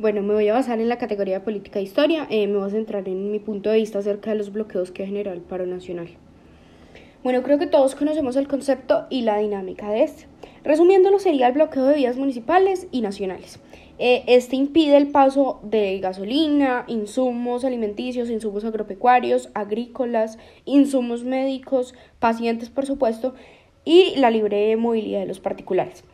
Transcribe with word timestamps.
Bueno, 0.00 0.22
me 0.22 0.32
voy 0.32 0.46
a 0.46 0.52
basar 0.52 0.80
en 0.80 0.88
la 0.88 0.96
categoría 0.96 1.42
política 1.42 1.80
e 1.80 1.82
historia. 1.82 2.28
Eh, 2.30 2.46
me 2.46 2.56
voy 2.56 2.68
a 2.68 2.70
centrar 2.70 3.08
en 3.08 3.32
mi 3.32 3.40
punto 3.40 3.68
de 3.68 3.78
vista 3.78 3.98
acerca 3.98 4.30
de 4.30 4.36
los 4.36 4.52
bloqueos 4.52 4.92
que 4.92 5.04
genera 5.04 5.32
el 5.32 5.40
paro 5.40 5.66
nacional. 5.66 6.06
Bueno, 7.24 7.42
creo 7.42 7.58
que 7.58 7.66
todos 7.66 7.96
conocemos 7.96 8.36
el 8.36 8.46
concepto 8.46 9.06
y 9.10 9.22
la 9.22 9.38
dinámica 9.38 9.90
de 9.90 10.04
este. 10.04 10.26
Resumiéndolo, 10.62 11.18
sería 11.18 11.48
el 11.48 11.54
bloqueo 11.54 11.84
de 11.84 11.96
vías 11.96 12.16
municipales 12.16 12.86
y 12.92 13.00
nacionales. 13.00 13.58
Eh, 13.98 14.22
este 14.28 14.54
impide 14.54 14.96
el 14.96 15.08
paso 15.08 15.58
de 15.64 15.98
gasolina, 15.98 16.84
insumos 16.86 17.64
alimenticios, 17.64 18.30
insumos 18.30 18.64
agropecuarios, 18.64 19.50
agrícolas, 19.54 20.38
insumos 20.64 21.24
médicos, 21.24 21.92
pacientes, 22.20 22.70
por 22.70 22.86
supuesto, 22.86 23.34
y 23.84 24.14
la 24.14 24.30
libre 24.30 24.76
movilidad 24.76 25.18
de 25.18 25.26
los 25.26 25.40
particulares. 25.40 26.04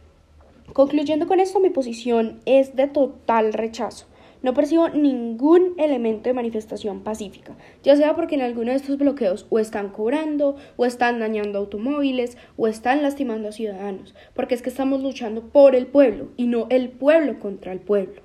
Concluyendo 0.73 1.27
con 1.27 1.41
esto, 1.41 1.61
mi 1.61 1.71
posición 1.71 2.41
es 2.47 2.75
de 2.75 2.89
total 2.89 3.53
rechazo. 3.53 4.07
No 4.43 4.55
percibo 4.55 4.89
ningún 4.89 5.75
elemento 5.79 6.29
de 6.29 6.35
manifestación 6.35 7.03
pacífica, 7.03 7.57
ya 7.83 7.97
sea 7.97 8.15
porque 8.15 8.35
en 8.35 8.43
alguno 8.43 8.73
de 8.73 8.77
estos 8.77 8.99
bloqueos 8.99 9.47
o 9.51 9.59
están 9.59 9.91
cobrando, 9.91 10.57
o 10.77 10.85
están 10.85 11.21
dañando 11.21 11.59
automóviles, 11.59 12.37
o 12.57 12.67
están 12.67 13.03
lastimando 13.03 13.49
a 13.49 13.53
ciudadanos, 13.53 14.15
porque 14.35 14.55
es 14.55 14.63
que 14.63 14.69
estamos 14.69 15.03
luchando 15.03 15.43
por 15.43 15.75
el 15.75 15.87
pueblo 15.87 16.29
y 16.37 16.47
no 16.47 16.67
el 16.71 16.91
pueblo 16.91 17.39
contra 17.39 17.73
el 17.73 17.81
pueblo. 17.81 18.21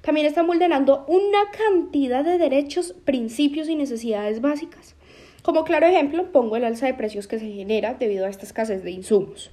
También 0.00 0.26
están 0.26 0.46
vulnerando 0.46 1.04
una 1.08 1.50
cantidad 1.56 2.24
de 2.24 2.38
derechos, 2.38 2.94
principios 3.04 3.68
y 3.68 3.76
necesidades 3.76 4.40
básicas. 4.40 4.96
Como 5.42 5.64
claro 5.64 5.86
ejemplo, 5.86 6.32
pongo 6.32 6.56
el 6.56 6.64
alza 6.64 6.86
de 6.86 6.94
precios 6.94 7.28
que 7.28 7.38
se 7.38 7.52
genera 7.52 7.94
debido 7.94 8.26
a 8.26 8.30
esta 8.30 8.46
escasez 8.46 8.82
de 8.82 8.90
insumos 8.90 9.52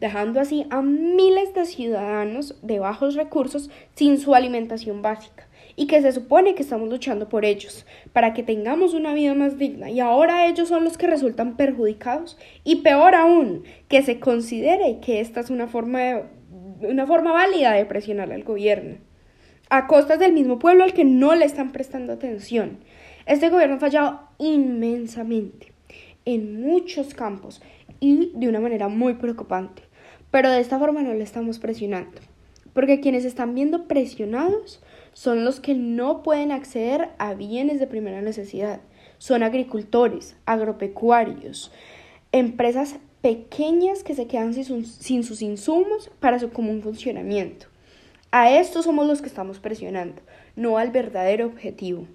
dejando 0.00 0.40
así 0.40 0.66
a 0.70 0.82
miles 0.82 1.54
de 1.54 1.64
ciudadanos 1.64 2.56
de 2.62 2.78
bajos 2.78 3.14
recursos 3.14 3.70
sin 3.94 4.18
su 4.18 4.34
alimentación 4.34 5.02
básica 5.02 5.48
y 5.76 5.86
que 5.86 6.02
se 6.02 6.12
supone 6.12 6.54
que 6.54 6.62
estamos 6.62 6.88
luchando 6.88 7.28
por 7.28 7.44
ellos, 7.44 7.86
para 8.12 8.34
que 8.34 8.42
tengamos 8.42 8.94
una 8.94 9.14
vida 9.14 9.34
más 9.34 9.58
digna, 9.58 9.90
y 9.90 10.00
ahora 10.00 10.46
ellos 10.46 10.68
son 10.68 10.84
los 10.84 10.98
que 10.98 11.06
resultan 11.06 11.56
perjudicados, 11.56 12.38
y 12.64 12.76
peor 12.76 13.14
aún, 13.14 13.64
que 13.88 14.02
se 14.02 14.20
considere 14.20 15.00
que 15.00 15.20
esta 15.20 15.40
es 15.40 15.50
una 15.50 15.68
forma, 15.68 16.22
una 16.80 17.06
forma 17.06 17.32
válida 17.32 17.72
de 17.72 17.86
presionar 17.86 18.32
al 18.32 18.44
gobierno, 18.44 18.96
a 19.70 19.86
costas 19.86 20.18
del 20.18 20.32
mismo 20.32 20.58
pueblo 20.58 20.84
al 20.84 20.92
que 20.92 21.04
no 21.04 21.34
le 21.34 21.46
están 21.46 21.72
prestando 21.72 22.12
atención. 22.12 22.78
Este 23.24 23.48
gobierno 23.48 23.76
ha 23.76 23.80
fallado 23.80 24.20
inmensamente 24.38 25.72
en 26.24 26.60
muchos 26.60 27.14
campos 27.14 27.60
y 28.00 28.32
de 28.34 28.48
una 28.48 28.60
manera 28.60 28.88
muy 28.88 29.14
preocupante. 29.14 29.82
Pero 30.30 30.50
de 30.50 30.60
esta 30.60 30.78
forma 30.78 31.02
no 31.02 31.12
le 31.12 31.22
estamos 31.22 31.58
presionando, 31.58 32.20
porque 32.72 33.00
quienes 33.00 33.24
están 33.24 33.54
viendo 33.54 33.86
presionados 33.86 34.82
son 35.12 35.44
los 35.44 35.60
que 35.60 35.74
no 35.74 36.22
pueden 36.22 36.52
acceder 36.52 37.10
a 37.18 37.34
bienes 37.34 37.80
de 37.80 37.86
primera 37.86 38.22
necesidad. 38.22 38.80
Son 39.18 39.42
agricultores, 39.42 40.36
agropecuarios, 40.46 41.70
empresas 42.32 42.96
pequeñas 43.20 44.02
que 44.02 44.14
se 44.14 44.26
quedan 44.26 44.52
sin, 44.52 45.22
sus 45.22 45.42
insumos 45.42 46.10
para 46.18 46.38
su 46.38 46.50
común 46.50 46.82
funcionamiento. 46.82 47.66
A 48.30 48.50
estos 48.50 48.86
somos 48.86 49.06
los 49.06 49.20
que 49.20 49.28
estamos 49.28 49.60
presionando, 49.60 50.22
no 50.56 50.78
al 50.78 50.90
verdadero 50.90 51.46
objetivo. 51.46 52.06